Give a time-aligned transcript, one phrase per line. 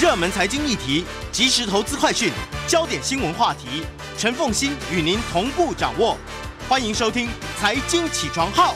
[0.00, 2.32] 热门财经议题、即时投资快讯、
[2.66, 3.84] 焦点新闻话题，
[4.16, 6.16] 陈凤欣与您同步掌握。
[6.66, 7.26] 欢迎收听
[7.58, 8.72] 《财经起床号》。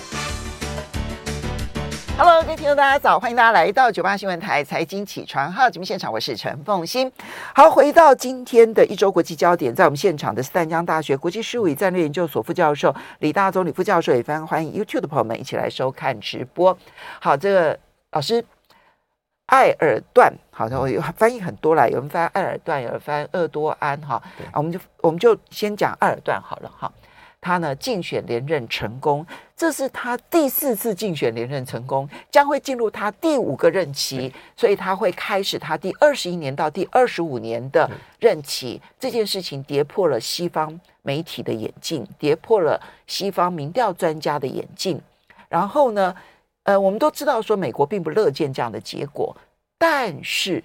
[2.18, 3.18] Hello，各位听众，大家早！
[3.18, 7.10] 欢迎大家来到九八新闻台财经起床号节目现场，我是陈凤欣。
[7.54, 16.76] 好，回到今天的一周国际焦点，在我们现场的是淡江大学国际事务与战略研究所副教授李大宗李副教授，也非常欢迎 YouTube 的朋友们一起来收看直播。
[17.18, 17.78] 好，这个
[18.12, 18.44] 老师，
[19.46, 24.14] 埃尔段，好的，我有翻译很多啦，有人翻埃尔段，有人翻鄂多安，哈，
[24.50, 26.90] 啊，我们就我们就先讲埃尔段好了，哈。
[27.46, 37.86] 他呢竞选连任成功，这是他第四次竞选连任成功，将会进入他第五个任期，所以他会开始他第二十一年到第二十五年的
[38.18, 38.80] 任期。
[38.98, 44.98] 这件事情跌破了西方媒体的眼镜，跌破了西方民调专家的眼镜。
[45.50, 46.16] 然后呢，
[46.64, 49.34] 呃，我们都知道说美国并不乐见这样的结果，
[49.78, 50.62] 但是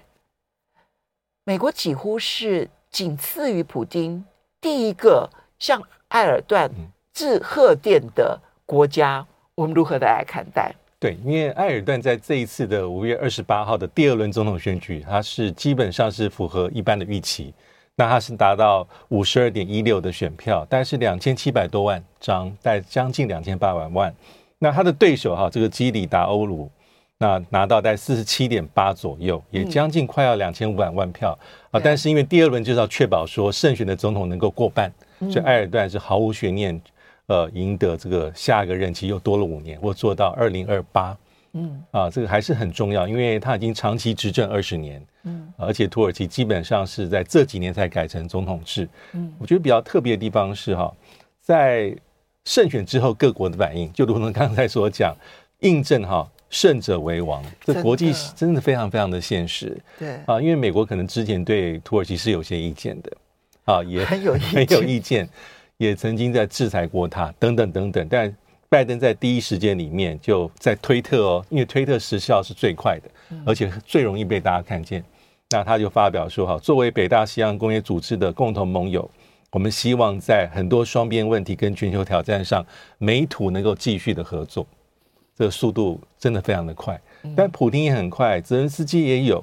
[1.44, 4.24] 美国几乎是仅次于普京
[4.60, 5.82] 第一个向。
[6.10, 6.68] 埃尔段
[7.14, 10.74] 致贺电的国家，我们如何的来看待？
[10.98, 17.54] 对，因为埃尔段在这一次的五月二十八号的第二轮总统选举，他是基本上是符合一般的预期。
[17.94, 24.12] 那他是达到五十二点一六的选票，大概是两千七百多万张，大概将近两千八百万。
[24.60, 26.70] 那他的对手哈，这个基里达欧鲁，
[27.18, 31.36] 那拿到在四十七点八左右，也将近快要两千五百万票
[31.72, 31.80] 啊。
[31.82, 34.92] 但是因为第二轮就是要确保说胜选的总统能够过半。
[35.30, 36.80] 所以埃尔段是毫无悬念，
[37.26, 41.16] 呃，赢得这个下一个任期又多了五年，或做到二零二八。
[41.52, 45.02] 嗯，啊，这个还是很重要，因为他已经长期执政二十年。
[45.24, 48.88] 嗯，而且土耳其基本上是在这几年才改成总统制。
[49.12, 50.90] 嗯，我觉得比较特别的地方是哈，
[51.42, 51.94] 在
[52.44, 55.14] 胜选之后各国的反应，就如同刚才所讲，
[55.60, 59.76] 印证哈胜者为王，这国际真的非常非常的现实。
[59.98, 63.12] 对啊，因为美国可能之前对土耳其是有些意见的。
[63.66, 65.28] 啊，也 很有 很有意见，
[65.76, 68.08] 也曾经在制裁过他，等等等等。
[68.08, 68.34] 但
[68.68, 73.10] 拜登在第一时间里面就在推特哦，因为推特时效是最快的，
[73.44, 75.04] 而且最容易被大家看见。
[75.50, 79.08] 那他就发表说：“哈，作为北大西洋工业组织的共同盟友，
[79.50, 82.64] 我们希望在很多双边问题跟全球挑战上，
[82.98, 84.66] 美土能够继续的合作。
[85.36, 87.00] 这个速度真的非常的快，
[87.34, 89.42] 但普丁也很快，泽连斯基也有，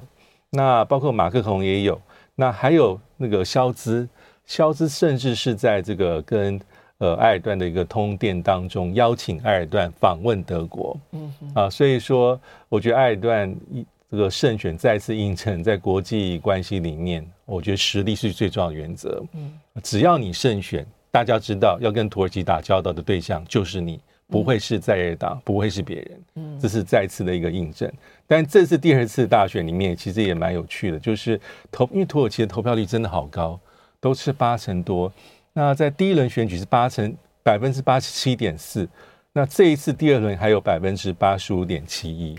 [0.50, 2.00] 那包括马克宏也有，
[2.36, 4.08] 那还有那个肖兹。”
[4.48, 6.58] 肖兹甚至是在这个跟
[6.96, 19.22] 呃埃尔段的一个通电当中邀请埃尔段访问德国，嗯啊，所以说我觉得埃尔段一这个胜选再次印证在国际关系里面，我觉得实力是最重要的原则。
[19.34, 26.20] 嗯，只要你胜选，大家知道要跟土耳其打交道的对象就是你，不会是在野党，不会是别人。
[26.36, 27.90] 嗯，这是再次的一个印证。
[28.26, 33.58] 但这次第二次大选里面，其实也蛮有趣的，就是投因为土耳其的投票率真的好高。
[34.00, 35.12] 都是八成多，
[35.52, 38.88] 那在第一轮选举是八成百分之八十七点四，
[39.32, 42.38] 那这一次第二轮还有百分之八十五点七一。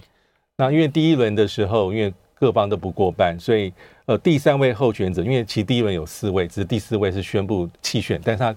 [0.59, 3.71] 那因为第一轮的时候，因为各方都不过半，所以
[4.07, 8.53] 呃第三位候选者，因为其实第一轮有四位，只是第四位是宣布弃选，但是他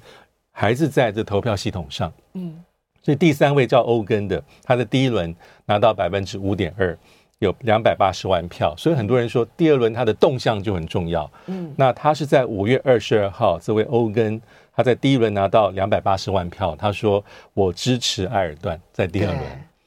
[0.50, 2.60] 还是在这投票系统上，嗯，
[3.04, 5.32] 所以第三位叫欧根的，他的第一轮
[5.66, 6.98] 拿到百分之五点二。
[7.38, 11.28] 有两百八十万票，所以很多人说第二轮他的动向就很重要。
[11.46, 14.40] 嗯，那他是在五月二十二号，这位欧根
[14.72, 19.42] 他在第一轮拿到两百八十万票，他说我支持埃尔段在第二轮。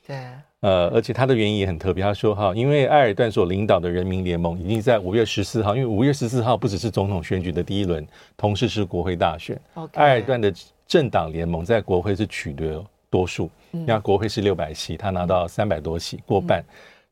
[0.05, 0.17] 对，
[0.61, 8.05] 呃，而且他的原因也很特别，他说哈，因为埃尔段所领导的人民联盟已经在五月十四号，因为五月十四号不只是总统选举的第一轮，
[8.35, 9.59] 同时是国会大选。
[9.93, 10.51] 埃尔段的
[10.87, 16.63] 政党联盟在国会是取得多数，那国会是六百席，他拿到三百多席，过半。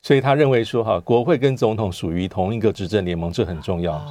[0.02, 4.02] 所以他认为说，哈，国会跟总统属于同一个执政联盟，这很重要。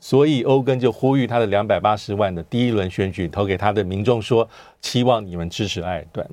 [0.00, 4.48] 所以欧根就呼吁他的两百八十万的第一轮选举投给他的民众说，
[4.80, 6.28] 期望你们支持埃尔段。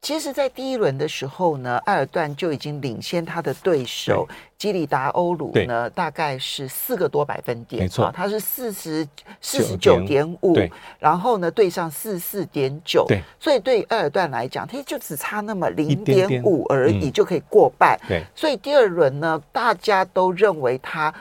[0.00, 4.26] 其实，在第一轮的时候呢，埃尔段就已经领先他的对手
[4.56, 7.82] 基里达欧鲁呢，大概是四个多百分点。
[7.82, 9.06] 没错，他是四十
[9.40, 10.56] 四十九点五，
[11.00, 13.04] 然后呢对上四四点九，
[13.40, 17.98] 所以对埃尔段来讲，他就只差那么零点五而已，就可以过半。
[18.06, 21.12] 对，所以第二轮呢，大家都认为他。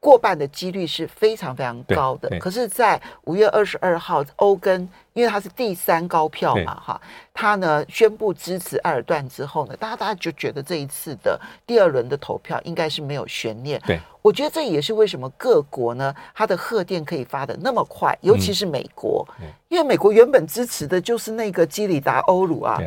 [0.00, 7.00] 过半的几率是非常非常高的，可是，在五月二十二号，欧根因为他是第三高票嘛，哈，
[7.34, 13.80] 他呢宣布支持埃尔段之后呢，大家大家就觉得这一次的第二轮的投票应该是没有悬念。
[13.84, 19.26] 对，我觉得这也是为什么各国呢，他的贺电可以发的那么快，尤其是美国，
[19.68, 22.80] 因为美国原本支持的就是那个基里达欧鲁啊，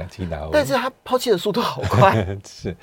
[0.50, 2.76] 但是他抛弃的速度好快， 是。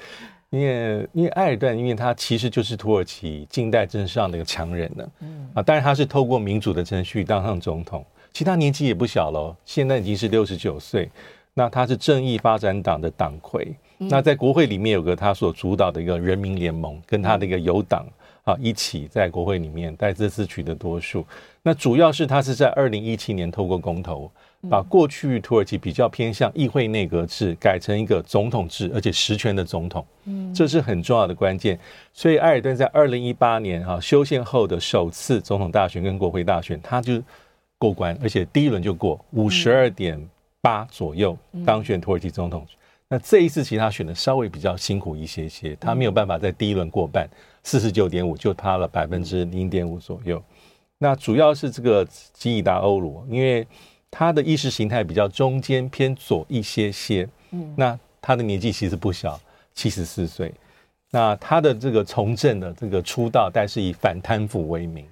[0.50, 11.10] 因为因为埃尔顿，因为他其实就是土耳其近代政治上的一个强人呢，嗯啊，当然他是透过民主的程序当上总统，其实他年纪也不小了，现在已经是六十九岁。
[11.54, 18.06] 那他是正义发展党的党魁，那在国会里面有个他所主导的一个人民联盟，跟他的一个友党
[18.48, 21.24] 啊一起在国会里面，在这次取得多数。
[21.62, 24.30] 那主要是他是在二零一七年透过公投，
[24.70, 31.78] 把过去土耳其比较偏向议会内阁制改成一个总统制，而且实权的总统，嗯，这是很重要的关键。
[32.14, 37.22] 所以埃尔顿在二零一八年哈修宪后的首次总统大选跟国会大选，他就
[37.76, 40.18] 过关，而且第一轮就过五十二点
[40.62, 41.36] 八左右
[41.66, 42.66] 当选土耳其总统。
[43.10, 47.26] 那这一次其实他选的稍微比较辛苦一些些，他没有办法在第一轮过半，
[47.68, 50.42] 四十九点五就差了百分之零点五左右。
[50.96, 53.66] 那主要是这个吉尔达欧罗，因为
[54.10, 57.28] 他的意识形态比较中间偏左一些些。
[57.50, 59.38] 嗯，那他的年纪其实不小，
[59.74, 60.50] 七十四岁。
[61.10, 65.06] 那他的这个从政的这个出道，但是以反贪腐为名。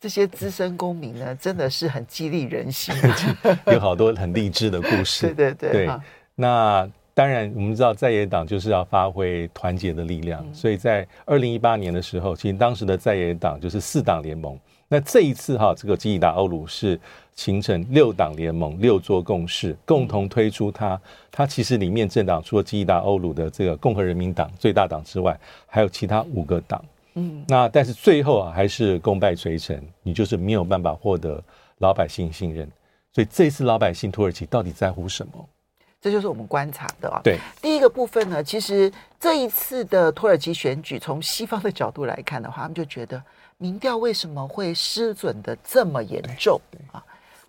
[0.00, 2.92] 这些资深公民呢，真的是很激励人心，
[3.72, 5.32] 有好多很励志的故事。
[5.32, 5.86] 对 对对。
[5.86, 6.00] 对，
[6.34, 14.58] 那当然我们知道在野党就是要发挥团结的力量，所以在二零一八年的时候，其实当时的在野党就是四党联盟。
[14.88, 16.98] 那这一次哈，这个吉尔达欧鲁是
[17.36, 21.00] 形成六党联盟，六座共识，共同推出它。
[21.30, 26.84] 它其实里面政党除了吉尔达欧鲁的这个共和人民党最大党之外，还有其他五个党。
[27.14, 31.40] 嗯，那但是最后啊，还是功败垂成，你就是没有办法获得
[31.78, 32.68] 老百姓信任。
[33.12, 35.48] 所以这次老百姓土耳其到底在乎什么？
[36.00, 37.20] 这就是我们观察的啊。
[37.22, 43.22] 对，第一个部分呢，其实这一次的土耳其选举，从西方的角度来看的话，他们就觉得。
[43.62, 46.58] 民调为什么会失准的这么严重
[46.92, 47.04] 啊？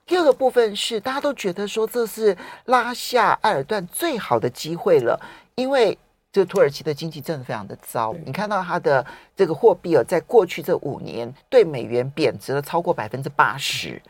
[0.06, 5.18] 第二个部分是大家都觉得说，这是拉下埃尔段最好的机会了，
[5.56, 5.98] 因为
[6.30, 8.14] 这个土耳其的经济真的非常的糟。
[8.26, 9.06] 你看到它的
[9.38, 14.02] 这个货币啊，在过去这五年对美元贬值了超过百分之八十。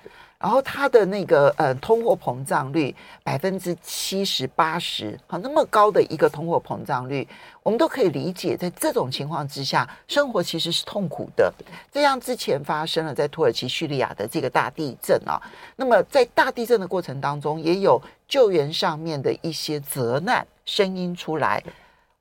[0.41, 2.93] 然后它的那个呃通货膨胀率
[3.23, 7.27] 百分之七十八十，好，那么高的一个通货膨胀率，
[7.61, 11.53] 我们都可以理解，在这种情况之下，生活其实是痛苦的。
[11.91, 15.39] 这样之前发生了在土耳其叙利亚的这个大地震啊，
[15.75, 21.63] 那么在大地震的过程当中，也有救援上面的一些责难声音出来，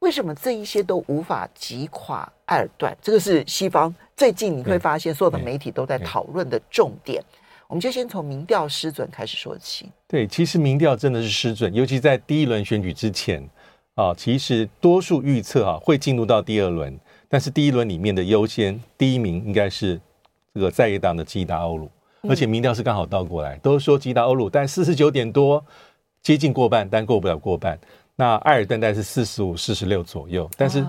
[0.00, 2.94] 为什么这一些都无法击垮埃尔段？
[3.00, 7.24] 这个是西方最近你会发现所有的媒体都在讨论的重点。
[7.70, 9.88] 我们就先从民调失准开始说起。
[10.08, 13.48] 对，其实民调真的是失准，尤其在第一轮选举之前
[13.94, 20.00] 啊，其实多数预测啊会进入到第二轮，但是第一轮里面的优先第一名应该是
[20.52, 21.88] 这个在野党的吉达欧鲁，
[22.22, 25.64] 而且民调是刚好倒过来，都说吉达欧鲁，但四十九点多
[26.22, 27.78] 接近过半，但过不了过半。
[28.16, 30.84] 那埃尔段大概是四十五、四十六左右，但是。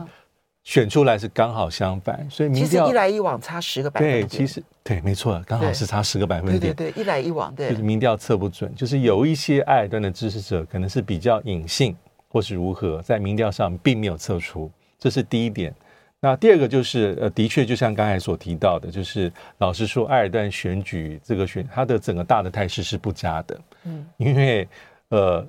[0.64, 4.22] 选出来是刚好相反，所以民调其实一来一往差十个百分点。
[4.22, 6.74] 对，其实对，没错，刚好是差十个百分点。
[6.74, 7.70] 对对对，一来一往，对。
[7.70, 11.96] 就是民调测不准，就是有一些埃尔兰的支持者可能是比较隐性，
[12.28, 15.74] 或是如何，在民调上并没有测出，这是第一点。
[16.20, 23.60] 那第二个就是，呃，的确就像刚才所提到的，就是老实说，埃尔段选举这个选，他的整个大的态势是不佳的。
[23.86, 24.68] 嗯，因为
[25.10, 25.44] 呃，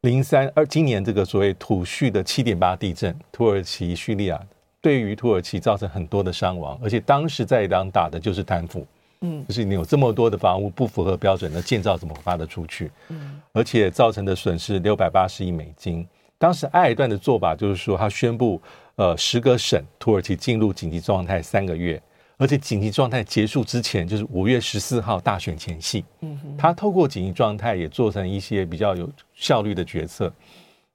[0.00, 4.36] 零三二今年这个所谓土叙的七点八地震，土耳其叙利亚。
[4.80, 8.86] 对于土耳其造成很多的伤亡，而且当时在当打的就是贪腐，
[9.22, 12.90] 嗯，就是你有这么多的房屋不符合标准那建造，怎么发得出去？
[13.08, 16.06] 嗯，而且造成的损失六百八十亿美金。
[16.38, 18.60] 当时埃尔段的做法就是说，他宣布，
[18.96, 22.00] 呃，十个省土耳其进入紧急状态三个月，
[22.36, 30.30] 而且紧急状态结束之前，就是五月十四号大选前夕，嗯，他透过紧急状态也做成一些比较有效率的决策。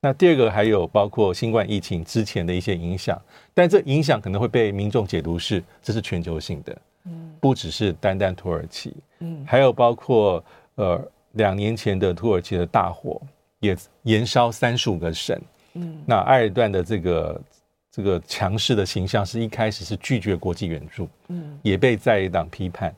[0.03, 3.21] 那第二个还有包括新冠疫情之前的一些影响，
[3.53, 10.43] 但这影响可能会被民众解读是这是全球性的，嗯，不只是单单土耳其，嗯，还有包括
[10.73, 10.99] 呃
[11.33, 13.21] 两年前的土耳其的大火
[13.59, 15.39] 也延烧三十五个省，
[15.75, 17.41] 嗯，那埃尔段的这个
[17.91, 22.91] 这个强势的形象是一开始是拒绝国际援助，嗯，也被在野党批判。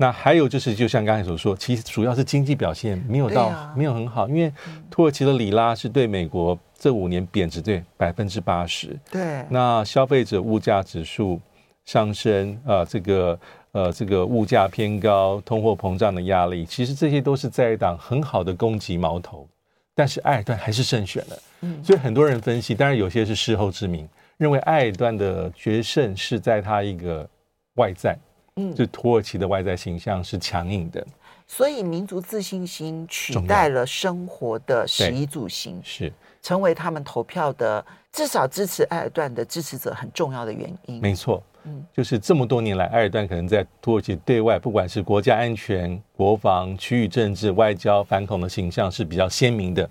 [0.00, 4.52] 那还有就是，就像刚才所说，其实主要是经济表现没有到没有很好，因为
[4.88, 8.96] 土耳其的里拉是对美国这五年贬值对百分之八十。
[9.10, 11.40] 对，那消费者物价指数
[11.84, 13.40] 上升，呃，这个
[13.72, 19.48] 呃这个物价偏高，通货膨胀的压力，其实这些都是在野党很好的攻击矛头。
[19.96, 27.28] 但是埃尔段还是胜选了，嗯，所以很多人分析，当然有些是事后之明，认为埃尔段的决胜是在他一个
[27.74, 28.16] 外在。
[28.58, 31.06] 嗯，就土耳其的外在形象是强硬的，
[31.46, 36.12] 所以民族自信心取代了生活的食衣住行，是。
[36.40, 41.00] 成为他们投票的至少支持埃尔段的支持者很重要的原因。
[41.00, 49.90] 没错，嗯，就是这么多年来，埃尔段可能在土耳其对外，不管是国家安全、国防、区域政治、外交、反恐的形象是比较鲜明的，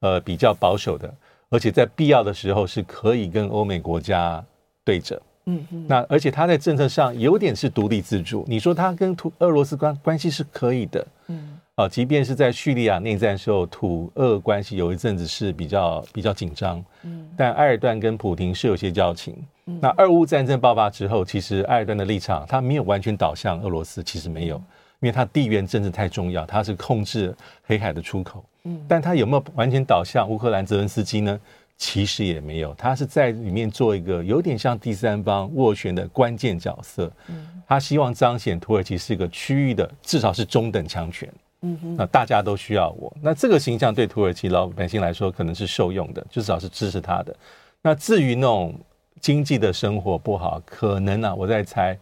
[0.00, 1.12] 呃，比较保守的，
[1.50, 4.42] 而且在必要的时候是可以跟欧美国家
[4.84, 5.20] 对着。
[5.46, 8.44] 嗯嗯，那而且他在政策上有点是独立自主。
[8.46, 19.34] 你说他跟土俄罗斯关关系是可以的，嗯，啊，即便是在叙利亚内战时候，土俄关系有一阵子是比较比较紧张，嗯，但埃尔段跟普廷是有些交情。
[19.66, 24.56] 嗯，那俄乌战争爆发之后，其实埃尔段的立场他没有完全倒向俄罗斯，其实没有，
[25.00, 27.34] 因为他地缘政治太重要，他是控制
[27.64, 31.40] 黑海的出口，嗯，但他有没有完全倒向乌克兰泽伦斯基呢？
[31.76, 37.10] 其实也没有，他是在里面做一个有点像第三方斡旋的关键角色。
[37.26, 41.28] 嗯，他希望彰显土耳其是一个区域的，至少是中等强权。
[41.62, 47.34] 嗯哼，那大家都需要我，那这个形象对土耳其老百姓来说可能是受用的，至少是支持他的。
[47.80, 48.74] 那至于那种
[49.20, 51.96] 经济的生活不好，可能呢、啊，我在猜，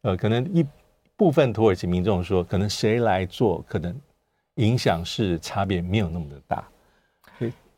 [0.00, 0.64] 呃，可能一
[1.14, 3.94] 部分土耳其民众说，可能谁来做，可能
[4.56, 6.66] 影响是差别没有那么的大。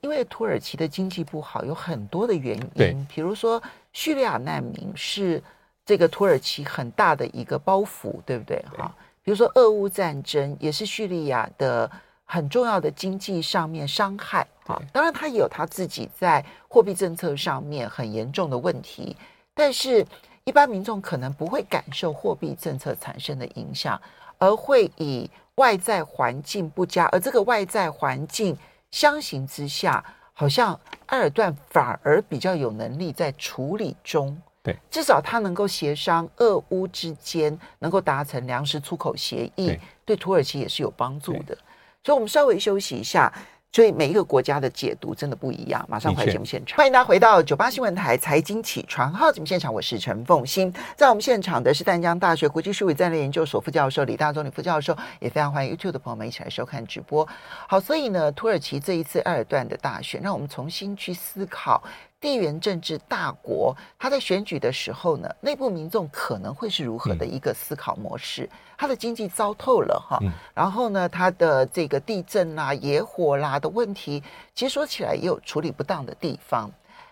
[0.05, 3.07] 因为土耳其的经济不好，有很多的原因。
[3.11, 3.61] 比如说
[3.95, 5.43] 叙利亚难民是
[5.83, 8.63] 这个土耳其很大的一个包袱，对不对？
[8.77, 11.91] 哈，比如说俄乌战争也是叙利亚的
[12.27, 14.47] 很重要的经济上面伤害。
[14.67, 19.17] 哈，当然他也有他自己在货币政策上面很严重的问题，
[19.55, 20.07] 但是
[20.45, 23.99] 一般民众可能不会感受货币政策产生的影响，
[24.37, 28.55] 而会以外在环境不佳，而这个外在环境。
[28.95, 41.59] 相形之下，好像埃尔段反而比较有能力在处理中，对，至少他能够协商俄乌之间能够达成粮食出口协议，对，对土耳其也是有帮助的。
[42.05, 43.33] 所以，我们稍微休息一下。
[43.75, 45.85] 所以每一个国家的解读真的不一样。
[45.89, 50.73] 马上回节目现场，欢迎大家回到九八新闻台财经起床号节目现场，我是陈凤欣。
[50.95, 57.27] 在我们现场的是淡江大学国际事务与战略研究所副教授李大中李副教授，也非常欢迎 YouTube 的朋友们一起来收看直播。
[57.67, 61.83] 好，所以呢，土耳其这一次埃尔段的大选，让我们重新去思考。
[62.25, 68.49] 地缘政治大国，他在选举的时候呢，内部民众可能会是如何的一个思考模式？
[68.79, 70.19] 他的经济糟透了哈，
[70.55, 74.23] 然后呢，他的这个地震啦、野火啦的问题，
[74.55, 76.71] 其实说起来也有处理不当的地方。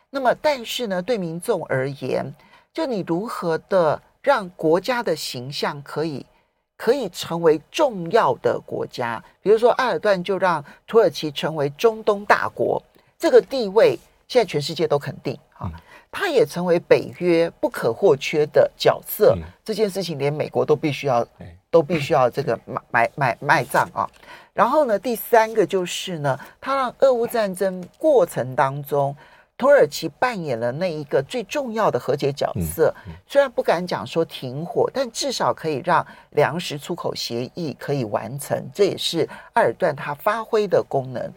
[0.09, 2.25] 那么，但是呢，对民众而言，
[2.73, 6.25] 就你如何的让国家的形象可以
[6.79, 9.23] 可以成为重要的国家？
[9.43, 12.83] 比如说，埃尔段就让土耳其成为中东大国，
[13.19, 13.99] 这个地位。
[14.29, 15.71] 现在全世界都肯定啊，
[16.11, 19.37] 它也成为北约不可或缺的角色。
[19.65, 21.27] 这件事情连美国都必须要，
[21.71, 24.09] 都必须要这个买买买卖账啊。
[24.53, 29.17] 然后呢，第三个就是呢，它让俄乌战争过程当中，
[29.57, 32.95] 土耳其扮演了那一个最重要的和解角色。
[33.27, 38.63] 虽然不敢讲说停火，但至少可以让粮食出口协议可以完成。
[38.75, 41.33] 这也是埃尔段它发挥的功能。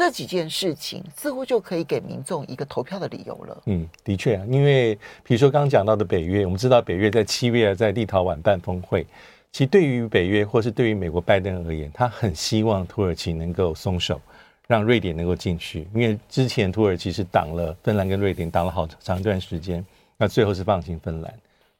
[0.00, 3.62] 这几件事情似乎就可以给民众一个投票的理由了。
[3.66, 9.06] 嗯，的确啊，因为比如说刚刚讲到的北约，我们知道北约在七月在立陶宛办峰会，
[9.52, 14.18] 其实对于北约或是对于美国拜登而言，他很希望土耳其能够松手，
[14.66, 19.84] 让瑞典能够进去，因为之前土耳其是挡了芬兰跟瑞典挡了好长一段时间，
[20.16, 21.30] 那最后是放弃芬兰。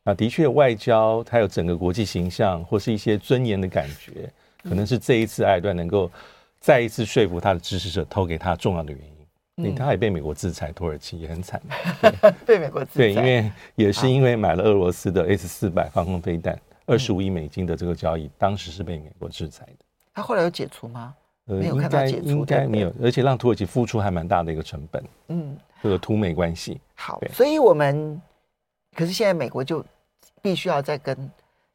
[0.04, 4.30] 那的确外交它有整个国际形象或是一些尊严的感觉，
[4.62, 6.10] 可能是这一次埃尔段能够。
[6.60, 11.60] 再一次说服他的支持者投给他重要的原因，因为他也被美国制裁，土耳其也很惨，
[12.46, 12.98] 被美国制裁。
[12.98, 19.84] 对，因为也是因为买了俄罗斯的 S 四百防空飞弹，二十五亿美金的这个交易，当时是被美国制裁的。
[20.12, 21.14] 他后来有解除吗？
[21.46, 25.02] 呃，没有看到解除，应该没有，而且让土耳其付出还蛮大的一个成本。
[25.28, 26.78] 嗯，这个土美关系。
[26.94, 28.20] 好，所以我们
[28.94, 29.84] 可是现在美国就
[30.42, 31.30] 必须要再跟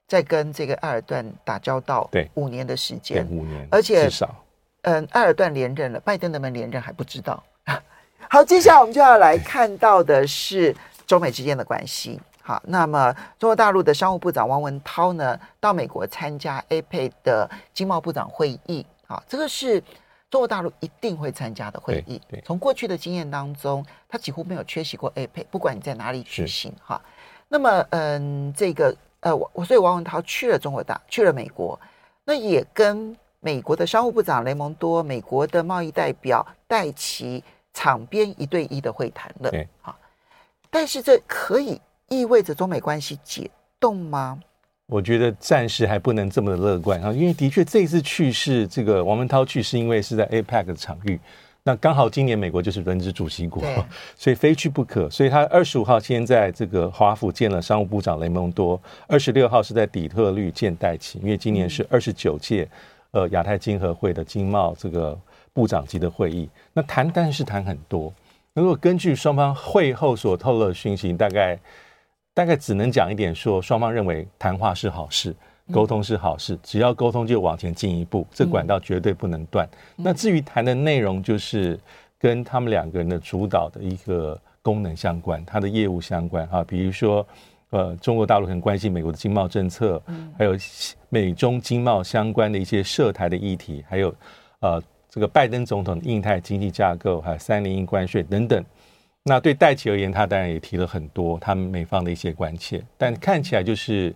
[0.08, 4.44] 再跟这个埃尔段打交道，对，五年的时间，五年，而且至少。
[4.86, 7.44] 嗯，埃尔段连任了，拜登能不能连任还不知道。
[8.30, 10.76] 好，接下来我们就要来看到的是
[11.08, 12.20] 中美之间的关系。
[12.44, 18.86] 好，那么中国大陆的商务部长王文涛呢，到美国参加 APEC 的经贸部长会议。
[19.08, 19.82] 好，这个是
[20.30, 22.22] 中国大陆一定会参加的会议。
[22.30, 26.72] 对从过去的经验当中，他几乎没有缺席过 APEC，不管你在哪里举行。
[26.84, 27.02] 哈，
[27.48, 31.80] 那么嗯，这个呃，我所以王文涛去了中国大，去了美国，
[32.24, 33.18] 那也跟。
[33.46, 37.44] 美国的商务部长雷蒙多，美国的贸易代表戴奇
[37.76, 39.52] 场边一对一的会谈了。
[39.52, 39.96] 对，好，
[40.72, 43.48] 但是这可以意味着中美关系解
[43.80, 44.40] 冻吗？
[44.88, 51.20] 我觉得暂时还不能这么的乐观啊，因为的确这一次去是这个王文涛去是因为是在 APEC 的场域，
[51.62, 53.64] 那刚好今年美国就是轮值主席国，
[54.18, 55.08] 所以非去不可。
[55.08, 62.68] 所以他二十五号先在这个华府见了商务部长雷蒙多，二十六号是在底特律见戴奇，因为今年是二十九届
[63.16, 65.18] 呃亚太经合会的经贸这个
[65.54, 66.50] 部长级的会议。
[66.74, 68.14] 那谈但是谈很多。
[68.54, 71.58] 如果根据双方会后所透露的讯息，大概
[72.34, 75.34] 大概只能讲一点说，双方认为谈话是好事。
[75.72, 79.68] 沟通是好事，只要沟通就往前进一步，这管道绝对不能断。
[79.98, 81.80] 嗯、那至于谈的内容，就是
[82.20, 87.26] 跟他们两个人的主导的一个功能相关，他的业务相关哈，比如说，
[87.76, 90.02] 呃，中国大陆很关心美国的经贸政策，
[90.38, 90.56] 还有
[91.10, 94.16] 美中经贸相关的一些涉台的议题，还有
[94.62, 98.64] 呃，这个拜登总统的印太经济架构，还有三零一关税等等。
[99.24, 104.16] 那对戴奇而言，他当然也提了很多他们美方的一些关切，但看起来就是。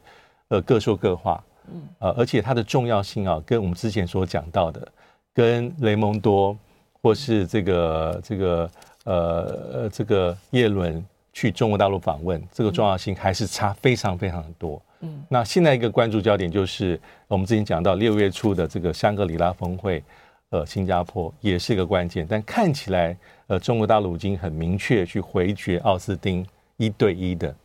[0.51, 4.87] 呃，各说各话，嗯，呃，而且它的重要性啊，跟我们之前所讲到的，
[5.31, 6.57] 跟雷蒙多
[7.03, 8.71] 或是这个这个
[9.03, 9.13] 呃
[9.73, 11.05] 呃这个叶伦
[11.39, 14.81] 去中国大陆访问，这个重要性还是差非常非常的多。
[14.99, 20.03] 嗯，那现在一个关注焦点就是我们之前讲到六月初的这个香格里拉峰会，
[20.49, 23.15] 呃，新加坡也是一个关键，但看起来
[23.47, 27.55] 呃，中国大陆已经很明确去回绝奥斯汀一对一的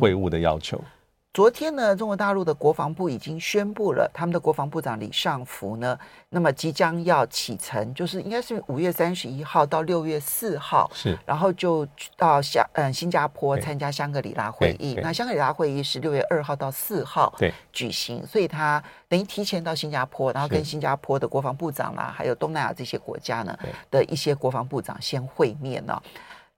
[0.00, 0.82] 会晤的要求。
[1.36, 5.98] 昨天呢，中国大陆的国防部已经宣布了，他们的国防部长李尚福呢，
[6.30, 14.98] 那么即将要启程，就是应该是五月三十一号到六月四号，是，然后就到香嗯新加坡参加香格里拉会议。
[15.02, 17.30] 那香格里拉会议是六月二号到四号
[17.70, 23.54] 举行，所以他等于提前到新加坡，然后跟新加坡的国防部长啦，还有东南亚这些国家呢
[23.90, 26.02] 的一些国防部长先会面呢。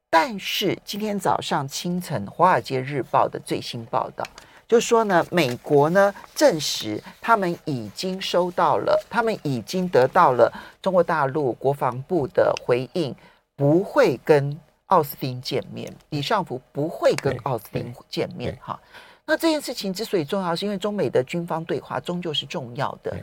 [0.09, 4.25] 但是今天早上清晨，《华尔街日报》的最新报道。
[4.69, 13.15] 就说呢，美国呢证实他们已经收到了，他们已经得到了中国大陆国防部的回应，
[13.57, 14.55] 不会跟
[14.87, 18.79] 奥斯汀见面，李尚福不会跟奥斯汀见面哈。
[19.25, 23.17] 那这件事情之所以重要，是因为中美的军方对话终究是重要的。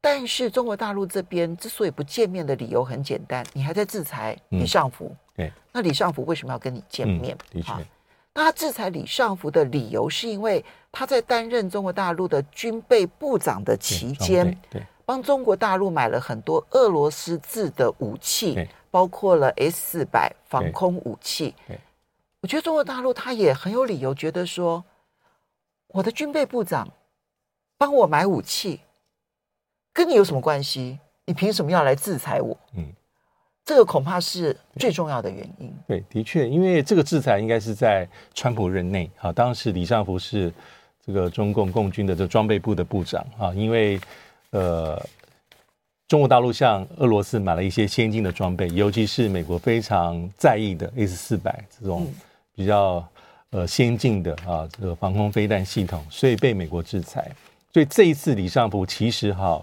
[0.00, 7.36] 但是中国大陆这边之所以不见面的理由很简单，你还在制裁李尚福，对，那李尚福为什么要跟你见面？
[7.50, 7.72] 的确。
[8.38, 18.56] 那他制裁李尚福的理由，是因为他在担任中国大陆的军备部长的期间，对，帮中国大陆买了很多俄罗斯制的武器，
[18.92, 21.52] 包括了 S 四百防空武器。
[22.40, 24.84] 我觉得中国大陆他也很有理由觉得说，
[25.88, 26.88] 我的军备部长
[27.76, 28.80] 帮我买武器，
[29.92, 31.00] 跟你有什么关系？
[31.24, 32.56] 你凭什么要来制裁我？
[32.76, 32.94] 嗯。
[33.68, 35.70] 这个恐怕是最重要的原因。
[35.86, 39.30] 对，的确，因为这个制裁应该是在川普任内啊。
[39.30, 40.50] 当时李尚福是
[41.04, 43.52] 这个中共共军的这装备部的部长啊。
[43.52, 44.00] 因为
[44.52, 44.98] 呃，
[46.08, 52.10] 中国大陆向俄罗斯买了一些先进的装备，尤其是美国非常在意的 S 四百这种
[52.54, 53.06] 比较
[53.50, 57.30] 呃先进的啊这个防空飞弹系统，所以被美国制裁。
[57.70, 59.62] 所以这一次李尚福其实哈。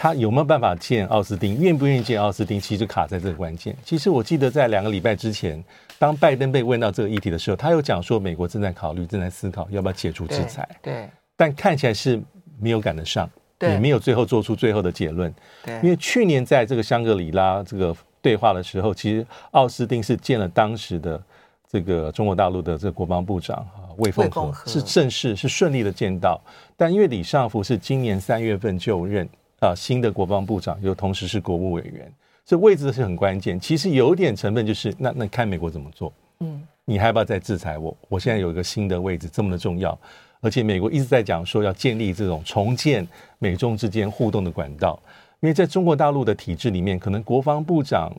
[0.00, 1.60] 他有没有办法见奥斯汀？
[1.60, 2.58] 愿不愿意见奥斯汀？
[2.58, 3.76] 其实卡在这个关键。
[3.84, 5.62] 其实我记得在两个礼拜之前，
[5.98, 10.66] 当拜登被问到这个议题的时候，他有讲说美国正在考虑、正在思考要不要解除制裁。
[10.80, 10.94] 对。
[10.94, 12.18] 对，但看起来是
[12.58, 13.28] 没有赶得上，
[13.60, 15.30] 也没有最后做出最后的结论。
[15.62, 15.74] 对。
[15.82, 21.22] 因为去年在这个香格里拉这个对话的时候，其实奥斯汀是见了当时的
[21.70, 26.40] 这个中国大陆的这个国防部长啊魏凤和，是正式是顺利的见到。
[26.74, 29.28] 但因为李尚福是今年三月份就任。
[29.60, 32.10] 啊，新的国防部长又同时是国务委员，
[32.46, 33.60] 这位置是很关键。
[33.60, 36.10] 其实有点成分就是，那那看美国怎么做。
[36.40, 37.94] 嗯，你还要不要再制裁我？
[38.08, 39.96] 我现在有一个新的位置，这么的重要，
[40.40, 43.06] 而且美国一直在讲说要建立这种重建
[43.38, 44.98] 美中之间互动的管道。
[45.40, 48.10] 因为在中国大陆的体制里面，可能国防部长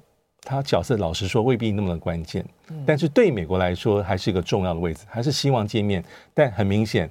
[0.44, 2.46] 他角色老实说未必那么的关键，
[2.86, 6.04] 但是对美国来说还是一个重要的位置，还是希望见面。
[6.36, 7.10] 但很明显。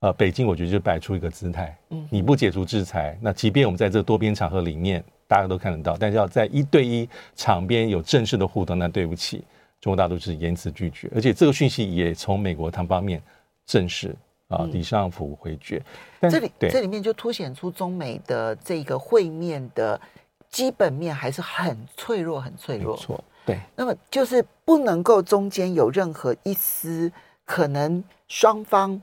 [0.00, 9.44] 呃，北京我觉得就摆出一个姿态，嗯，你不解除制裁，那即便我们在这个多边场合里面大家都看得到，但是要在一对一场边有正式的互动，那对不起，
[9.78, 13.22] 中国大陆是严词拒绝，而且这个讯息也从美国他方面
[13.66, 14.16] 正式
[14.48, 15.76] 啊，李尚福回绝。
[15.76, 15.84] 嗯、
[16.20, 20.00] 但这里这里面就凸显出中美的这个会面的
[20.48, 22.96] 基本面还是很脆弱，很脆弱。
[22.96, 23.60] 错，对。
[23.76, 27.12] 那么就是不能够中间有任何一丝
[27.44, 28.98] 可能双方。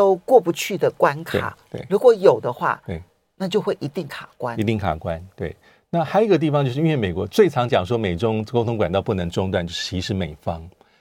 [0.00, 3.02] 都过不去的关卡，对，对，如果有的话，对，
[3.36, 5.22] 那就会一定卡关，一定卡关。
[5.36, 5.54] 对，
[5.90, 10.58] 那还有一个地方，就是因为美国最常讲说美中沟通管道不能中断，就是其实美方。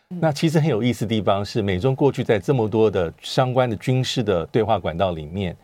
[0.09, 5.55] 嗯、那其实很有意思的地方是，美中过去在这么多的相关的军事的对话管道里面，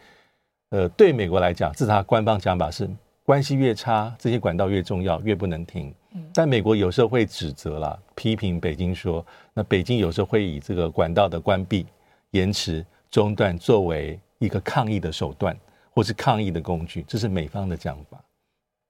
[0.69, 2.89] 呃，对美国来讲，至少他官方讲法是，
[3.25, 5.93] 关系越差，这些管道越重要，越不能停。
[6.33, 11.85] 但美国有时候会指责啦，批评北京说，那北京有时候会以这个管道的关闭、
[12.31, 15.57] 延迟、中断作为一个抗议的手段，
[15.91, 18.23] 或是抗议的工具，这是美方的讲法。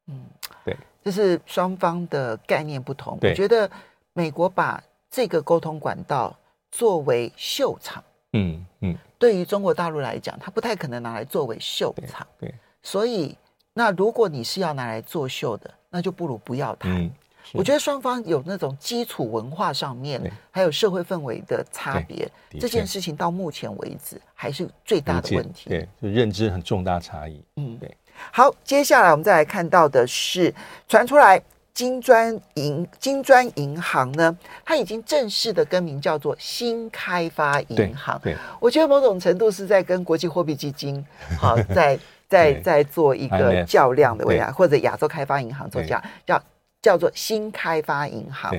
[0.07, 0.25] 嗯，
[0.63, 3.17] 对，这是双方的概念不同。
[3.21, 3.69] 我觉得
[4.13, 6.35] 美国把这个沟通管道
[6.71, 12.25] 作为秀场，嗯嗯，对于中国大陆来讲，它不太可能拿来作为秀场。
[12.39, 13.35] 对，对所以
[13.73, 16.91] 那如果你是要拿来作秀的，那就不如不要谈。
[16.91, 17.11] 嗯
[17.53, 22.29] 我觉得双方有那种基础文化上面，还有社会氛围的差别，
[22.59, 25.69] 这件事情到目前为止还是最大的问题。
[25.69, 27.43] 对，就认知很重大差异。
[27.57, 27.95] 嗯，对。
[28.31, 30.53] 好，接下来我们再来看到的是
[30.87, 31.41] 传出来
[31.73, 38.19] 金砖银金砖银行呢，它已经正式的更名叫做新开发银行。
[38.23, 41.05] 对，对我觉得某种程度是在跟国际货币基金
[41.37, 46.41] 好在在在做一个较量的未来，或者亚洲开发银行做较叫。
[46.85, 48.55] 叫做新开发银行，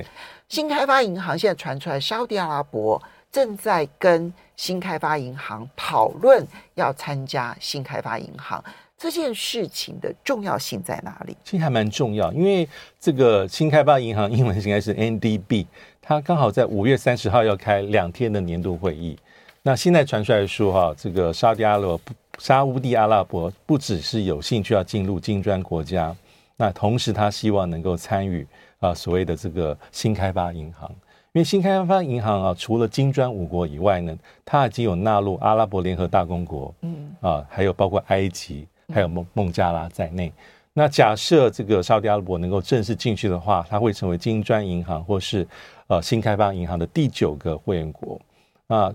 [0.49, 8.61] 新开发银行现在传出来，沙特阿拉伯正在跟新开发银行讨论要参加新开发银行
[8.97, 11.37] 这件事情的重要性在哪里？
[11.45, 12.67] 其实还蛮重要，因为
[12.99, 15.65] 这个新开发银行英文应该是 NDB，
[16.01, 19.17] 它刚好在五月三十号要开两天的年度会议。
[19.61, 22.01] 那现在传出来说，哈，这个沙乌地阿拉伯
[22.39, 26.13] 沙乌地阿拉伯不只是有兴趣要进入金砖国家。
[26.57, 28.45] 那同时，他希望能够参与
[28.79, 30.89] 啊所谓的这个新开发银行，
[31.31, 40.33] 因为新开发银行啊，除了金砖五国以外呢，它已经有纳入阿拉伯联合大公国，嗯啊，还有包括埃及，还有孟孟加拉在内。
[40.73, 45.47] 那假设这个沙乌地阿拉伯能够正式进去的话，它会成为金砖银行或是
[45.87, 48.19] 呃新开发银行的第九个会员国
[48.67, 48.91] 啊。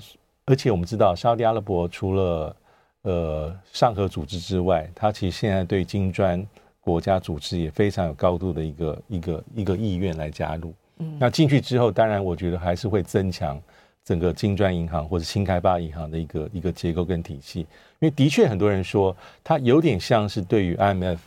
[0.47, 2.57] 而且我们知道，沙乌地阿拉伯除了
[3.03, 6.45] 呃上合组织之外，它其实现在对金砖
[6.83, 10.75] 国家组织也非常有高度的一个一个一个意愿来加入。
[10.99, 13.59] 嗯，那进去之后，当然我觉得还是会增强
[14.05, 17.61] 整个金砖银行或者新开发银行的一个一个结构跟体系。
[17.61, 17.67] 因
[18.01, 21.19] 为的确很多人说，它有点像是对于 IMF，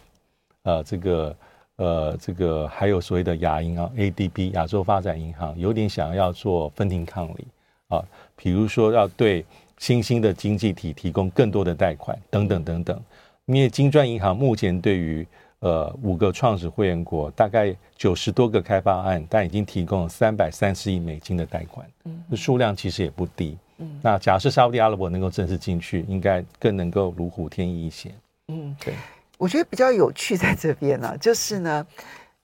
[0.64, 1.36] 呃，这个
[1.78, 7.48] 呃这个还有所谓的亚银行 ADB 亚洲发展银行，有点想要做分庭抗礼
[7.88, 8.04] 啊，
[8.36, 9.46] 比如说要对
[9.78, 13.02] 新兴的经济体提供更多的贷款等等等等。
[13.46, 15.26] 因为金砖银行目前对于
[15.60, 23.58] 呃，五个创始会员国大概九十多个开发案，但已经提供了三百三十亿美金的贷款，嗯，数量其实也不低。
[23.78, 28.14] 嗯，那假设沙乌地阿拉伯能够正式进去，应该更能够如虎添翼一些。
[28.50, 28.94] 嗯，对，
[29.38, 31.88] 我觉得比较有趣在这边呢、啊，就是呢，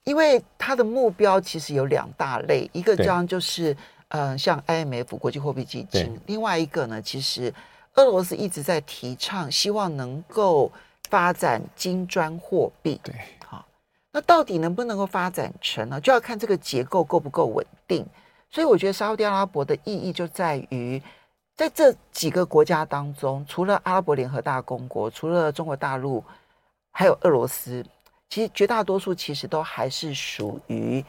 [0.04, 3.72] 因为它的目标其实有两大类，一个这样就是
[4.08, 7.54] 嗯、呃，像 IMF 国际货币基金，另外一个呢，其实
[7.94, 10.72] 俄罗斯一直在提倡，希望能够。
[11.12, 13.14] 发展金砖货币，对，
[13.46, 13.62] 好，
[14.10, 16.00] 那到底能不能够发展成呢？
[16.00, 18.06] 就要看这个结构够不够稳定。
[18.48, 21.02] 所以我觉得沙乌地阿拉伯的意义就在于，
[21.54, 26.24] 在这几个国家当中，除了阿拉伯联合大公国，除了中国大陆，
[26.90, 27.84] 还有俄罗斯，
[28.30, 31.04] 其实绝大多数其实都还是属于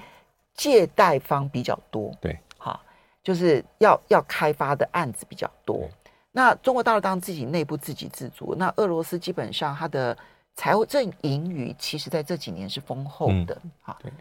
[0.54, 2.14] 借贷方比较多。
[2.20, 2.82] 对，好，
[3.24, 5.90] 就是要要开发的案子比较多。
[6.36, 10.18] 那中国大陆当然自己内部自给自足，那俄罗斯基本上它的
[10.56, 14.12] 财政盈余其实在这几年是丰厚的，好、嗯，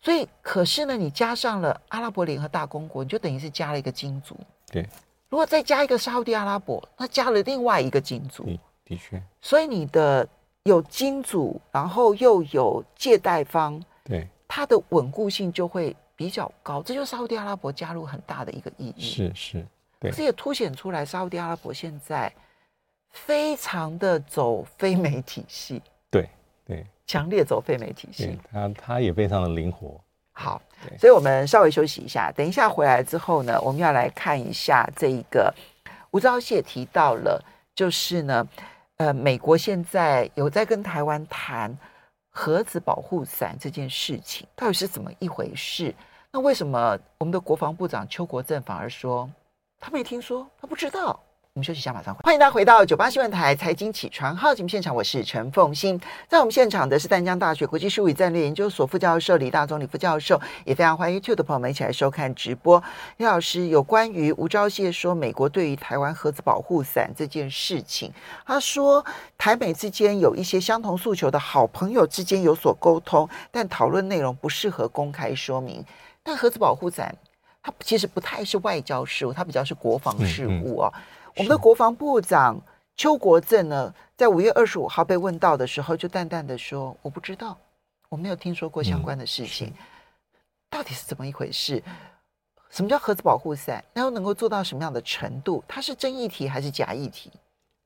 [0.00, 4.36] 所以可是呢，你加上了阿拉伯联合大公国，你就等于是加了一个金主，
[4.72, 4.86] 对。
[5.28, 8.44] 如果再加一个沙乌地阿拉伯，那加了另外一个金主，
[8.84, 9.22] 的确。
[9.40, 10.28] 所以你的
[10.64, 19.66] 有金主，然后又有借贷方，对，它的稳固性就会比较高，这就是沙乌地阿拉伯加入很大的一个意义，是是。
[20.10, 22.32] 这也凸显出来，沙乌地阿拉伯现在
[23.10, 26.28] 非常的走非美体系，对
[26.64, 28.38] 对，强烈走非美体系。
[28.50, 30.00] 他他也非常的灵活。
[30.32, 30.60] 好，
[30.98, 35.54] 所以我们稍微休息一下，等一下回来之后呢，我们要来看一下这一个
[36.10, 38.48] 吴钊燮提到了，就是呢，
[38.96, 41.76] 呃，美国现在有在跟台湾谈
[42.30, 45.94] 核子保护伞这件事情，到底是怎么一回事？
[46.32, 49.30] 那为什么我们的国防部长邱国正反而说？
[49.84, 51.18] 他没听说，他不知道。
[51.54, 52.20] 我们休息一下，马上回。
[52.22, 56.00] 欢迎大家回到九八新闻台财经起床号节目现场，我是陈凤欣。
[56.28, 62.80] 在我们现场的是淡江大学国际事务与战略研究所副教授李大宗李副教授，也非常欢迎 YouTube 的朋友们一起来收看直播。
[63.16, 68.12] 李老师有关于吴钊燮说美国对于台湾核子保护伞这件事情，
[68.46, 69.04] 他说
[69.36, 75.84] 台美之间有一些相同诉求的好朋友之间有所沟通，但讨论内容不适合公开说明。
[76.22, 77.12] 但核子保护伞。
[77.62, 80.92] 它其实不太是外交事务，它比较是国防事务哦。
[81.36, 82.60] 我们的国防部长
[82.96, 87.56] 邱国正呢，在五月二十五号被问到的时候，就淡淡的说：“我不知道，
[88.08, 89.68] 我没有听说过相关的事情。
[89.68, 89.74] 嗯”
[90.68, 91.82] 到底是怎么一回事？
[92.70, 93.84] 什么叫核子保护伞？
[93.92, 95.62] 那又能够做到什么样的程度？
[95.68, 97.30] 它是真议题还是假议题？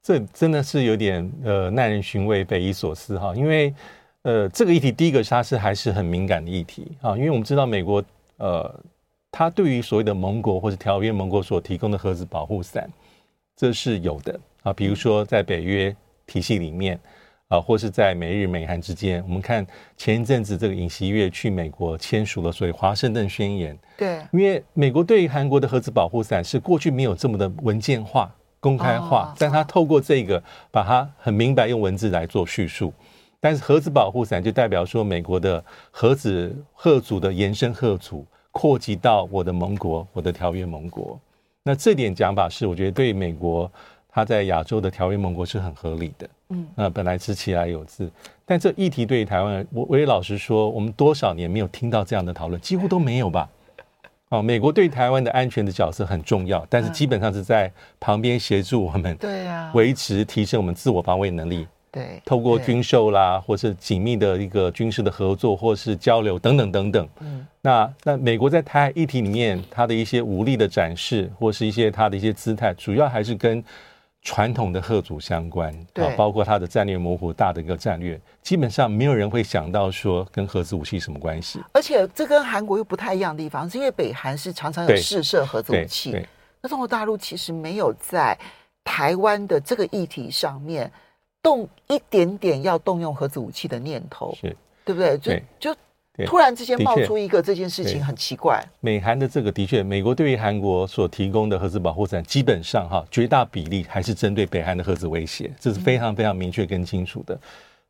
[0.02, 3.34] 这真的是有点呃耐人寻味、匪夷所思哈。
[3.34, 3.74] 因为
[4.22, 7.16] 呃这个议题，第一个它是还是很敏感的议题啊。
[7.16, 8.02] 因为我们知道美国
[8.36, 8.72] 呃，
[9.38, 12.88] 它对于所谓的盟国或者条约盟国所提供的核子保护伞，
[13.54, 14.72] 这是有的啊。
[14.72, 15.94] 比如说在北约
[16.26, 16.98] 体系里面。
[17.48, 19.64] 啊，或是在美日美韩之间，我们看
[19.96, 23.78] 前一阵子这个尹锡悦去美国签署了所谓华盛顿宣言。
[23.96, 32.92] 对，因为美国对于韩国的核子保护伞是过去没有这么的文件化、公开化，但他透过这个把它很明白用文字来做叙述。
[33.38, 41.20] 但是核子保护伞就代表说，美国的核子核组的延伸吓阻扩及到我的盟国、我的条约盟国。
[41.62, 43.70] 那这点讲法是，我觉得对美国。
[44.08, 48.10] 他在亚洲的条约盟国是很合理的，嗯，那本来是其来有自，
[48.46, 53.46] 但这议题对于台湾，我我也老实说，我们多少年没有听到这样的讨论，几乎都没有吧？
[54.30, 73.64] 哦，美国对台湾的安全的角色很重要，但是基本上是在旁边协助我们，对呀，维持提升我们自我防卫能力，对，透过军售啦，或是紧密的一个军事的合作，或是交流等等等等，嗯，那那美国在台海议题里面，它的一些武力的展示，或是一些它的一些姿态，主要还是跟
[74.20, 81.62] 传统的吓阻相关，啊，包括它的战略模糊大的一个战略，基本上没有人会想到说跟核子武器什么关系。
[81.72, 86.14] 而且这跟韩国又不太一样的地方，是因为北韩是常常有试射核子武器，
[86.60, 88.38] 那中国大陆其实没有在
[88.84, 90.92] 台湾的这个议题上面
[91.46, 95.16] 动一点点要动用核子武器的念头，是对不对？
[95.18, 95.78] 就就。
[96.24, 98.64] 突然之间冒出一个这件事情很奇怪。
[98.80, 107.38] 美韩的这个的确，美国对于韩国所提供的核子保护伞，基本上哈绝大比例还是针对北韩的核子威胁，这是非常非常明确跟清楚的。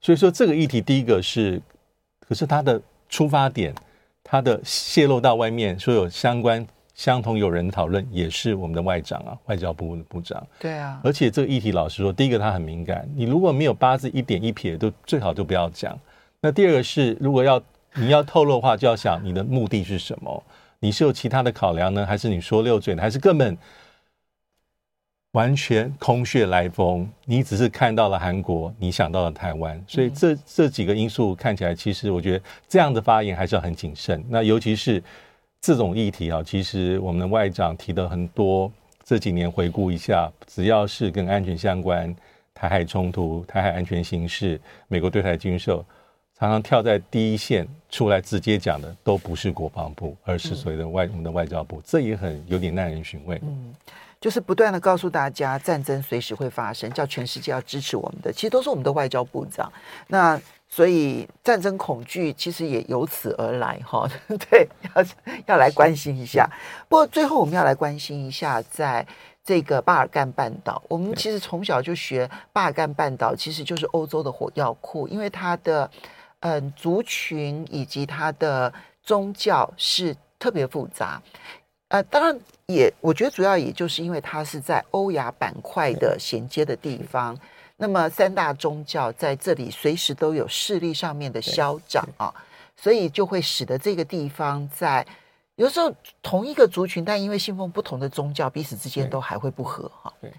[0.00, 1.62] 所以说这个议题，第一个是，
[2.18, 3.72] 可是它的出发点，
[4.24, 6.66] 它的泄露到外面，说有相关
[6.96, 10.44] 相同有人讨论，也是我们的外长啊，外交部的部长。
[10.58, 10.98] 对啊。
[11.04, 15.96] 而且这个议题，老实说，第一个他很敏感，你如果没有八字一点一撇，都最好就不要讲。
[16.40, 17.62] 那第二个是，如果要
[17.94, 20.42] 你要透露的话，就要想你的目的是什么？
[20.80, 23.56] 你是有其他的考量呢，还是你说溜嘴呢，还是根本
[25.32, 27.06] 完全空穴来风？
[27.26, 34.24] 你只是看到了韩国，你想到了台湾，所以这这几个因素看起来，其实我觉得这样的发言还是要很谨慎。
[34.30, 35.02] 那尤其是
[35.66, 38.70] 这种议题啊，其实我们的外长提的很多，
[39.02, 42.14] 这几年回顾一下，只要是跟安全相关、
[42.54, 45.84] 台海冲突、台海安全形势、美国对台军售。
[46.38, 53.36] 常常跳在第一线出来直接讲的都不是国防部，而是所谓的外、嗯、我们的外交部，这也很有点耐人寻味。
[53.42, 53.74] 嗯，
[54.26, 59.72] 就是不断的告诉大家战争随时会发生，叫全世界要支持我们的，其实都是我们的外交部长。
[60.08, 60.36] 那
[60.68, 64.10] 所以战争恐惧其实也由此而来哈。
[64.50, 65.04] 对，要
[65.46, 66.44] 要来关心一下。
[66.88, 69.06] 不过最后我们要来关心一下，在
[69.44, 75.88] 这个巴尔干半岛，我们其实从小就学巴尔干半岛其实就是欧洲的火药库，因为它的。
[76.40, 81.20] 嗯，族群以及它的宗教是特别复杂，
[81.88, 87.38] 呃，当然也，我觉得主要也就是因为它是在欧亚板块的衔接的地方，
[87.76, 92.34] 那么三大宗教在这里随时都有势力上面的消长啊，
[92.76, 95.06] 所以就会使得这个地方在
[95.54, 100.12] 有时候同一个族群，但因为信奉不同的宗教，彼此之间都还会不和哈。
[100.20, 100.32] 对，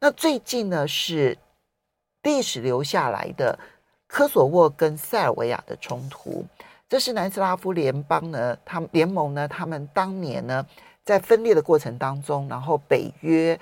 [0.00, 1.36] 那最近呢是
[2.22, 3.58] 历史留下来的。
[4.06, 6.44] 科索沃跟塞尔维亚的冲突，
[6.88, 10.64] 这是南斯拉夫联邦呢，他们联盟呢，他们当年呢
[11.04, 13.58] 在分裂的过程当中，然后北约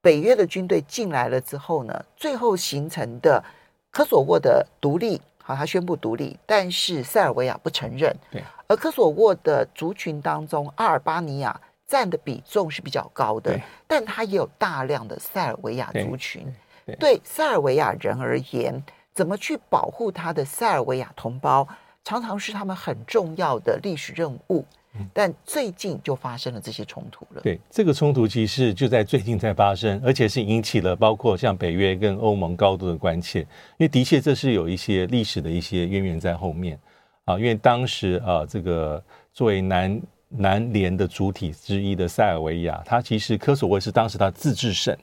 [0.00, 3.42] 北约的军队进来了之后呢，最后形成的
[3.90, 8.14] 科索沃的独立，好，他宣布独立，但是塞尔维亚不承认。
[8.30, 16.46] 对，而科索沃的族群当中，阿尔巴尼亚占的比重是比较高的，但它也有大量的塞尔维亚族群。
[16.86, 18.82] 对，对塞尔维亚人而言。
[19.12, 21.66] 怎么去保护他的塞尔维亚同胞，
[22.04, 24.64] 常常是他们很重要的历史任务。
[25.12, 27.40] 但最近就发生了这些冲突了。
[27.42, 33.40] 对，这个冲突其实就在最近在发生，而且是引起了包括像北约跟欧盟高度的关切。
[33.40, 33.46] 因
[33.78, 36.78] 为的确这是有一些历史的一些渊源在后面
[37.24, 37.38] 啊。
[37.38, 44.96] 因为当时啊，这个作为南南联的主体之一的塞尔维亚，它其实科索沃是当时它自治省。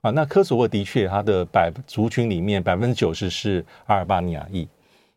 [0.00, 4.66] 啊，那科索沃的确，它的百族群里面百分之九十是阿尔巴尼亚裔，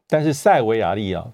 [0.10, 1.26] 但是塞尔维亚裔啊，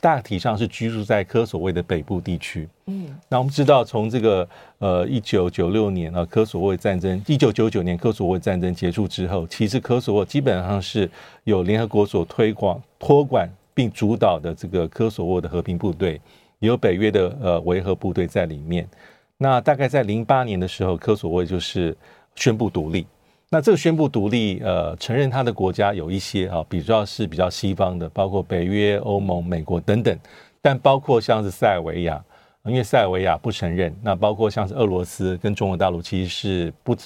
[0.00, 2.68] 大体上是居住在科索沃的北部地区。
[2.86, 11.08] 嗯，那我们知道，从这个呃一九九六年啊，科索沃战争，一九九九年科索沃战争结束之后，其实科索沃基本上是
[11.44, 16.20] 有联合国所推广、托管并主导的这个科索沃的和平部队。
[16.58, 18.86] 有北约的呃维和部队在里面。
[19.38, 21.96] 那大概在零八年的时候，科索沃就是
[22.34, 23.06] 宣布独立。
[23.52, 30.16] 那这个宣布独立，呃，承认他的国家有一些啊，比较是比较西方的，包括北约、欧盟、美国等等，
[30.62, 32.22] 但包括像是塞尔维亚，
[32.64, 33.92] 因为塞尔维亚不承认。
[34.02, 36.96] 那包括像是俄罗斯跟中国大陆，其实是不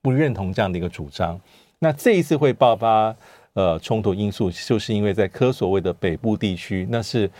[0.00, 1.38] 不认同这样的一个主张。
[1.78, 3.14] 那这一次会爆发
[3.52, 7.30] 呃冲突因素，就是因为在科索沃的北部地区，那是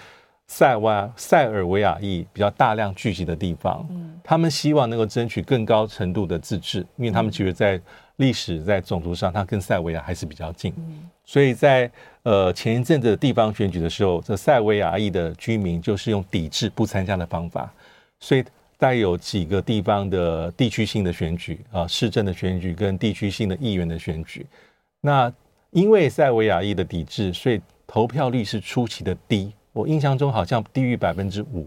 [0.49, 3.89] 塞瓦塞尔维亚裔比较大量聚集的地方，
[4.23, 7.81] 他们希望能够争取更高程度的自治，因为他们觉得在
[8.21, 10.75] 历史在种族上，它跟塞尔维亚还是比较近，
[11.25, 11.91] 所以在
[12.23, 17.73] 呃前一阵子的地方选举的时候，这塞尔维亚裔的居民就是用抵制不参加的方法，
[18.19, 18.45] 所以
[18.77, 24.47] 带有几个地方的地区性的选举啊，市政的选举跟地区性的议员的选举，
[25.01, 25.33] 那
[25.71, 31.67] 因为塞尔维亚裔的抵制，所以投票率是出奇的低，我印象中好像低于百分之五，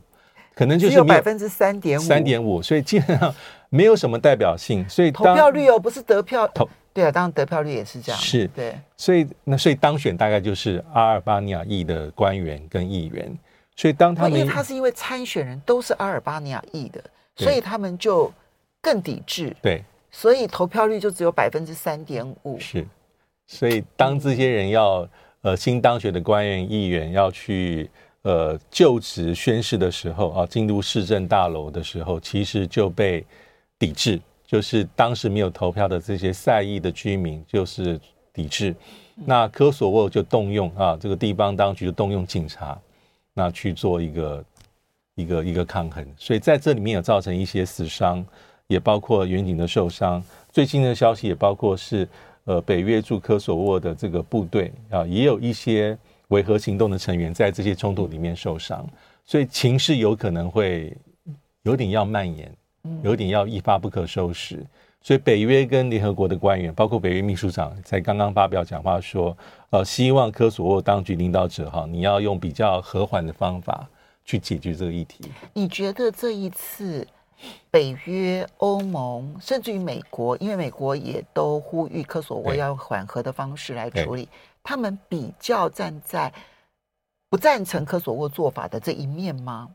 [0.56, 3.34] 可能就是百分之三点五，三点五，所以基本上。
[3.76, 13.36] 没有什么代表性，所以投票率哦，不是得票投对啊，当然得票率也是这样，是对，所以那所以当选大概就是阿尔巴尼亚裔的官员跟议员，
[13.76, 17.04] 所以当他们因为他是因为参选人都是阿尔巴尼亚裔的，
[17.36, 18.32] 所以他们就
[18.80, 22.86] 更抵制，对，所以投票率就只有百分之三点五，是，
[23.48, 25.10] 所以当这些人要
[25.42, 27.90] 呃新当选的官员议员要去
[28.24, 33.26] 呃就职宣誓的时候啊，进入市政大楼的时候，其实就被。
[33.80, 38.00] 抵制就是当时没有投票的这些塞裔的居民，就是
[38.32, 38.74] 抵制。
[39.14, 42.80] 那科索沃就动用啊，这个地方当局就动用警察，
[43.34, 44.46] 那去做一个
[45.16, 46.06] 一个一个抗衡。
[46.16, 48.26] 所以在这里面有造成一些死伤，
[48.68, 50.24] 也包括远景的受伤。
[50.50, 52.08] 最新的消息也包括是
[52.46, 55.98] 呃北约驻科索沃的这个部队啊，也有一些
[56.34, 58.86] 维和行动的成员在这些冲突里面受伤。
[59.24, 60.96] 所以情势有可能会
[61.62, 62.52] 有点要蔓延。
[63.02, 64.62] 有点要一发不可收拾，
[65.02, 69.38] 所以北约跟联合国的官员，包括北约秘书长，才刚刚发表讲话说，
[69.70, 73.88] 呃，希望科索沃当局领导者哈，你要用比较和缓的方法
[74.26, 75.32] 去解决这个议题。
[75.54, 77.08] 你觉得这一次
[77.72, 84.28] 北约、欧盟，甚至于美国，因为美国也都呼吁科索沃要用缓和的方式来处理，
[84.64, 86.32] 他们比较站在
[87.30, 89.70] 不赞成科索沃做法的这一面吗？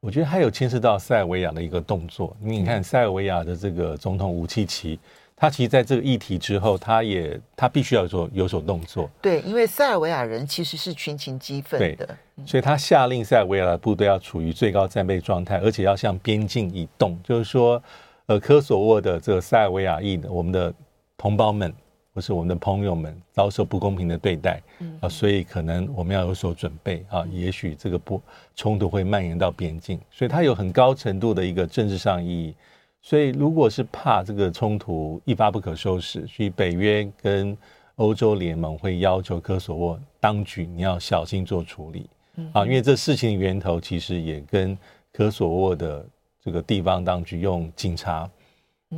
[0.00, 5.00] 我觉得还有牵涉到塞尔维亚的一个动作，因为你看塞尔维亚的这个总统武契奇，
[5.34, 9.10] 他其实在这个议题之后，他也他必须要做有所动作。
[9.22, 17.18] 对，因为塞尔维亚人其实是群情激愤的，所以他下令塞尔维亚的部队要处于最高战备状态，而且要向边境移动。
[17.24, 17.82] 就是说，
[18.26, 20.72] 呃，科索沃的这个塞尔维亚裔的我们的
[21.16, 21.72] 同胞们。
[22.16, 24.58] 或是我们的朋友们遭受不公平的对待，
[25.02, 28.18] 啊，所以可能我们要有所准备啊，也许这个不
[28.54, 32.54] 冲突会蔓延到边境，所以它有很高程度的一个政治上意义。
[33.02, 37.54] 所以如果是怕这个冲突一发不可收拾，所以北约跟
[37.96, 42.08] 欧洲联盟会要求科索沃当局你要小心做处理，
[42.54, 44.74] 啊，因为这事情的源头其实也跟
[45.12, 46.02] 科索沃的
[46.42, 48.26] 这个地方当局用警察。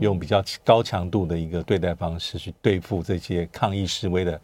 [0.00, 4.38] 用比较高强度的一个对待方式去对付这些抗议示威的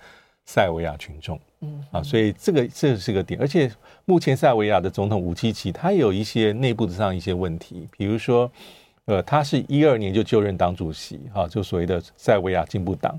[0.46, 3.70] 塞尔维亚群众，嗯啊，所以这个这是个点，而且
[4.04, 8.50] 目前塞尔维亚的总统武契奇他有一些内部的上一些问题，比如说，
[9.04, 13.18] 呃，他是一二年就就任党主席，哈，就所谓的塞尔维亚进步党，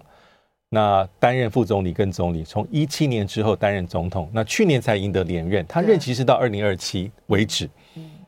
[0.70, 7.70] 那担任副总理跟总理，从一七年之后担任总统，那去年才赢得连任，他任期是到二零二七为止。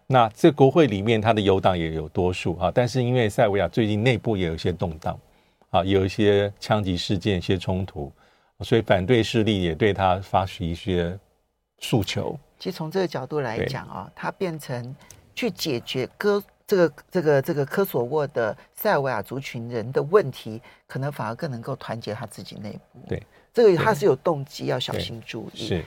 [0.09, 5.19] 那这国会里面，他的友党也有多数啊，但是因为塞尔维亚最近内部也有一些动荡，
[5.69, 8.09] 啊，有一些枪击事件、一些冲突，
[8.61, 11.19] 所以反对势力也对他发起一些
[11.79, 12.39] 诉求。
[12.57, 14.95] 其实从这个角度来讲啊，他变成
[15.35, 22.99] 去解决科这个这个这个科索沃的塞尔维亚族群人的问题，可能反而更能够团结他自己内部。
[23.09, 23.21] 对，
[23.53, 25.67] 这个他是有动机，要小心注意。
[25.67, 25.75] 是。